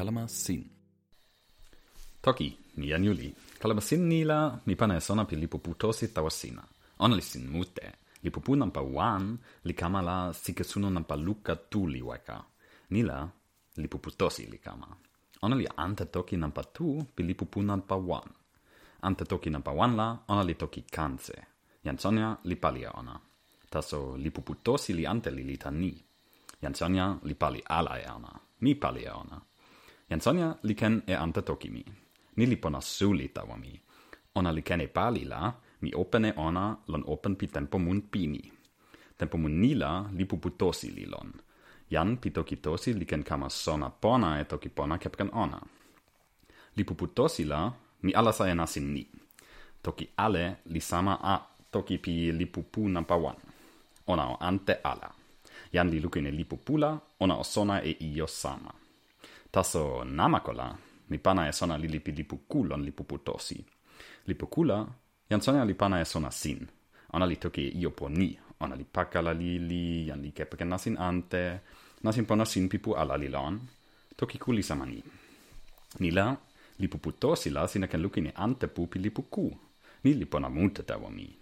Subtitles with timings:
[0.00, 0.64] kalamasin.
[2.24, 3.28] Toki, ni an juli.
[3.60, 6.64] Kalamasin nila, mi pana e sona pi lipu putosi tawa sina.
[6.98, 7.86] Ona li sin mute.
[8.24, 12.38] Lipu pu nampa wan, li kama la sikesuno nampa luka tuli weka.
[12.90, 13.28] Nila,
[13.76, 14.88] lipu putosi li kama.
[15.42, 18.28] Ona li ante toki nampa tu, pi lipu pu nampa wan.
[19.06, 21.36] Ante toki nampa wan la, ona li toki kanse.
[21.84, 21.96] Jan
[22.44, 23.20] li palia ona.
[23.68, 25.92] Taso lipu putosi li ante li lita ni.
[26.62, 28.32] Jan li pali ala e ona.
[28.60, 29.49] Mi pali e ona
[30.10, 31.84] jan Sonja li ken e ante toki mi.
[32.36, 33.72] Ni li pona suli tawa mi.
[34.34, 38.42] Ona li ken e pali la, mi opene ona lon open pi tempo mun pini.
[39.16, 41.30] Tempo mun nila li puputosi li lon.
[41.90, 45.60] Jan pi toki tosi li ken kama sona pona e toki pona kepken ona.
[46.76, 47.72] Li puputosi la,
[48.02, 49.06] mi alasa e nasin ni.
[49.82, 51.34] Toki ale li sama a
[51.70, 53.38] toki pi li pupu nampa wan.
[54.06, 55.10] Ona o ante ala.
[55.72, 58.79] Jan li lukine li pupula, ona o sona e io sama
[59.50, 60.76] taso namakola
[61.10, 63.64] mi pana e sona lili pilipukulon lipuputosi.
[64.26, 64.86] Lipukula
[65.30, 66.66] jan sona li pana e sona sin.
[67.12, 68.38] Ona li toki io po ni.
[68.60, 71.60] Ona li pakala lili, jan li kepeken nasin ante.
[72.02, 73.60] Nasin pona sin pipu ala lilon.
[74.16, 75.02] Toki kuli samani.
[75.98, 76.10] ni
[76.78, 76.88] ni
[77.50, 79.56] la sina ken lukin ante pupi lipuku.
[80.04, 81.36] Ni li pona mute tawa mi.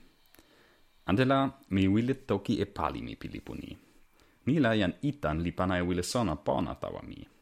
[1.07, 3.77] Andela mi wili toki e pali mi pilipuni.
[4.47, 7.38] Nila jan itan li pana e wile sona pona tawa mi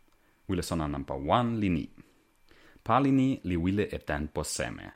[0.49, 1.89] wile sona nampa wan li ni.
[2.83, 4.93] Pali ni li wile e tempo seme.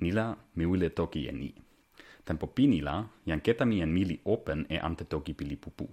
[0.00, 1.54] Nila mi wile toki e ni.
[2.24, 5.88] Tempo pini la, jan keta mi en mili open e ante toki pili pupu.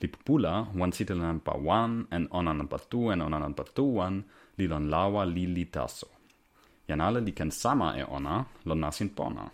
[0.00, 4.24] Li pupula wan sitela nampa wan en ona nampa tu en ona nampa tuan
[4.58, 6.08] li lon lawa li li taso.
[6.88, 9.44] Jan ale li ken sama e ona lon nasin pona.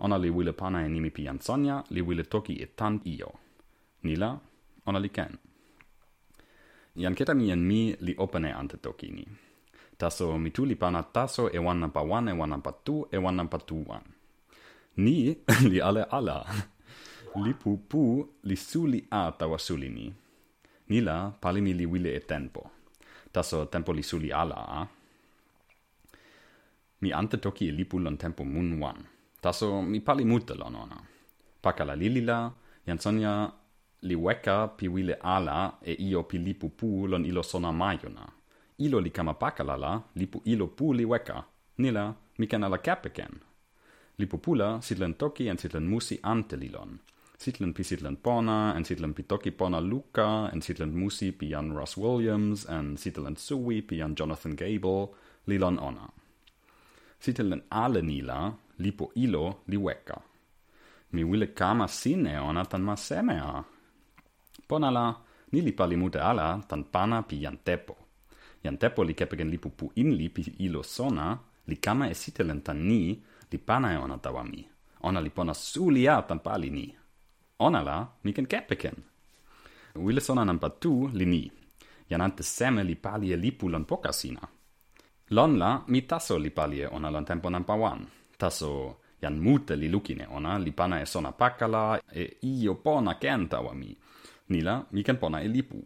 [0.00, 3.30] Ona li wile pana e nimi pi Sonja, li wile toki e tan io.
[4.02, 4.38] Nila,
[4.86, 5.49] ona li ken.
[7.00, 9.24] Yanketamiyanmi li opane ante tokini.
[9.98, 14.04] Taso mituli pana taso e wanapa wan e wanapa tu e wanapa tu wan.
[14.96, 15.36] Ni
[15.70, 16.44] li ale ala.
[17.44, 20.12] Li pu pu li suli a tawa suli ni.
[20.88, 22.70] Nila palimi li wile e tempo.
[23.32, 24.80] Taso tempo li suli ala a.
[27.00, 28.98] Mi ante toki e lipu lon tempo mun wan.
[29.40, 30.98] Taso mi pali mute lon ona.
[31.62, 32.52] Pakala lilila,
[32.86, 33.52] jan sonja
[34.02, 38.24] li weka pi wile ala e io pi lipu pu lon ilo sona majuna.
[38.78, 41.44] Ilo li kama pakalala, lipu ilo pu li weka.
[41.78, 43.34] Nila, mi ken ala kapeken.
[44.18, 46.98] Lipu pula sitlen toki en sitlen musi ante lilon.
[47.40, 51.72] Sitlen pi sitlen pona, en sitlen pi toki pona Luca, en sitlen musi pi jan
[51.76, 55.14] Russ Williams, en sitlen sui pi jan Jonathan Gable,
[55.48, 56.10] lilon ona.
[57.20, 60.20] Sitlen ale nila, lipu ilo li weka.
[61.12, 63.64] Mi wile kama sine ona tan ma semea
[64.70, 65.04] ponala
[65.52, 67.94] ni li pali mute ala tan pana pi jantepo.
[68.64, 71.26] Jantepo li kepegen li pupu in li pi ilo sona,
[71.70, 73.02] li kama e sitelen tan ni,
[73.50, 74.62] li pana e ona tawa mi.
[75.08, 76.86] Ona li pona sulia tan pali ni.
[77.66, 78.96] Ona la, mi ken kepegen.
[80.04, 81.42] Wile sona nan tu, li ni.
[82.10, 84.42] Jan ante seme li pali e lipu lan poka sina.
[85.36, 88.00] Lon la, mi taso li pali e ona lan tempo nan pawan.
[88.36, 88.70] Taso
[89.22, 93.72] jan mute li lukine ona, li pana e sona pakala e io pona ken tawa
[93.74, 93.90] mi.
[94.50, 95.78] Nila mi pona e lipu.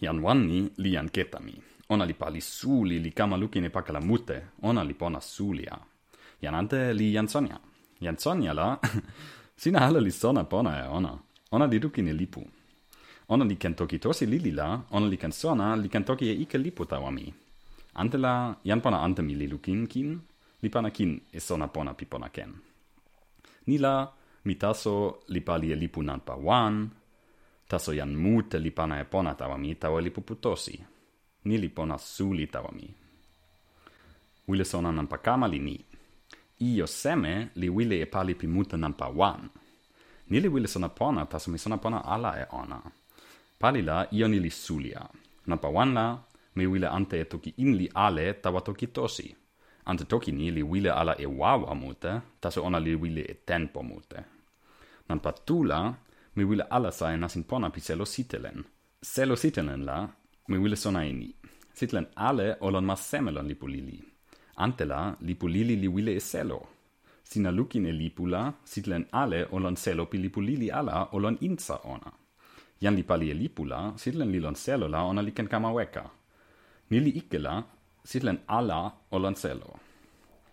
[0.00, 1.54] Ian wanni li anketami.
[1.88, 4.46] Ona li pali suli li kama lukine pakala mute.
[4.62, 5.76] Ona li pona sulia.
[6.40, 7.58] Jan ante li jansonia.
[8.00, 8.78] Jansonia la...
[9.56, 11.12] sina hala li sona pona e ona.
[11.50, 12.42] Ona li lukine lipu.
[13.28, 14.80] Ona li ken toki tosi lili la.
[14.90, 17.26] Ona li ken sona li ken toki e ike lipu tawa mi.
[17.94, 18.54] Ante la...
[18.62, 20.20] jan pona ante mi li lukin kin.
[20.62, 22.54] Li pana kin e sona pona pi pona ken.
[23.66, 23.94] Nila...
[24.44, 26.90] Mi taso li pali e lipu nanpa wan,
[27.74, 30.78] Taso jan mute li pana e pona tawa mi, tawa li puputosi.
[31.44, 32.86] Ni li pona suli tawa mi.
[34.48, 35.84] Wile sona nampa kama li ni.
[36.58, 39.50] Io seme li wile e pali pi muta nampa wan.
[40.30, 42.78] Ni li wile sona pona, taso mi sona pona ala e ona.
[43.58, 45.02] Pali la, io ni li sulia.
[45.46, 46.06] Nampa wan la,
[46.54, 49.34] mi wile ante e toki in li ale tawa toki tosi.
[49.84, 53.82] Ante toki ni li wile ala e wawa mute, taso ona li wile e tempo
[53.82, 54.24] mute.
[55.08, 55.94] Nampa tula,
[56.36, 58.64] mi wile ala sa e nasin pona pi selositelen.
[59.02, 60.08] Selositelen la,
[60.48, 61.34] mi wile sona eni.
[61.74, 63.98] Sitlen ale olon mas semelon lipulili.
[64.56, 66.60] Antela, lipulili li wile e selo.
[67.24, 72.10] Sina lukin e lipula, sitlen ale olon selo pi lipulili ala olon insa ona.
[72.80, 76.04] Jan li pali e lipula, sitlen lilon selo la ona liken kama weka.
[76.90, 77.62] Nili ikela,
[78.04, 79.70] sitlen ala olon selo.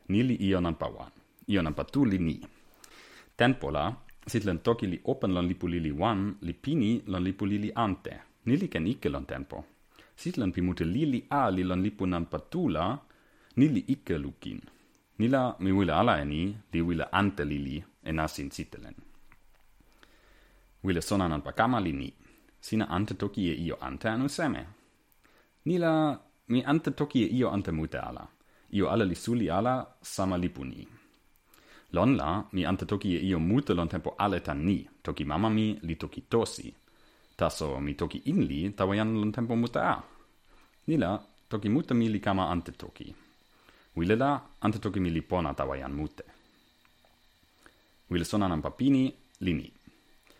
[0.07, 1.11] Nili ionan pawan.
[1.47, 2.41] Ionan patuli ni.
[3.37, 3.93] Tempola,
[4.27, 8.13] sit len toki li open lon lipu lili wan, li pini lon lipu lili ante.
[8.45, 9.65] Ni li ken ike lon tempo.
[10.15, 12.99] Sit len pimute lili a li lon lipu nan patula,
[13.55, 14.59] ni li ike lukin.
[15.19, 18.95] Ni la mi wile ala eni, li wile ante lili, e nasin sitelen.
[20.83, 22.09] Wile sona nan pakama li ni.
[22.59, 24.65] Sina ante toki e io ante anu seme.
[25.65, 28.27] Ni la mi ante toki e io ante mute ala.
[28.77, 31.00] Io ala li suli ala sama lipu ni.
[31.93, 34.87] Lon la, mi ante toki e io mute lon tempo ale tan ni.
[35.01, 36.73] Toki mama mi, li toki tosi.
[37.35, 40.01] Taso mi toki in li, tawa jan lon tempo mute a.
[40.85, 43.13] Nila, toki mute mi li kama ante toki.
[43.95, 46.23] Wile la, ante toki mi li pona tawa jan mute.
[48.09, 49.71] Wile sona nan papini, li ni.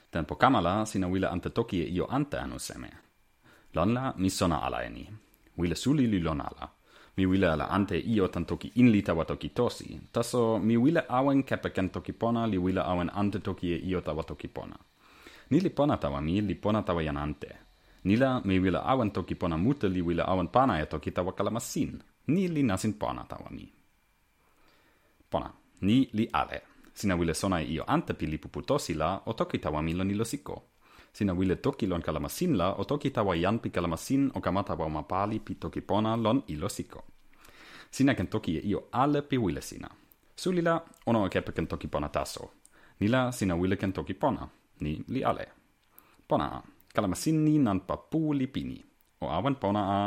[0.10, 2.92] Tempo kama la, sina wile ante toki e io ante anu seme.
[3.74, 5.06] Lon la, mi sona ala e ni.
[5.58, 6.72] Wile suli li lon ala
[7.22, 10.00] mi wile ala ante io tan toki inli tawa toki tosi.
[10.12, 14.24] Taso mi wile awen kepeken toki pona, li wile awen ante toki e io tawa
[14.24, 14.78] toki pona.
[15.50, 17.50] Ni li pona tawa mi, li pona tawa jan ante.
[18.04, 22.02] Nila mi wile awen toki pona mute, li wile awen pana e toki tawa kalamasin.
[22.28, 23.70] Ni li nasin pona tawa mi.
[25.30, 25.52] Pona,
[25.82, 26.62] ni li ale.
[26.94, 29.94] Sina wile sona e io ante pi li pupu tosi la, o toki tawa mi
[29.94, 30.72] lo ni lo siko
[31.14, 34.90] sina wile toki lon kalamasin la o toki tawa jan pi kalamasin o kamata wa
[34.90, 37.04] mapali pi toki pona lon ilo siko.
[37.92, 39.90] Sina kentoki e io ale pi wile sina.
[40.36, 42.52] Sulila ono kepe kentoki pona taso.
[43.00, 44.48] Nila sina wile kentoki pona.
[44.80, 45.48] Ni li ale.
[46.28, 46.62] Pona a.
[46.94, 48.84] Kalama sinni nan papu li pini.
[49.22, 50.00] O awan pona a...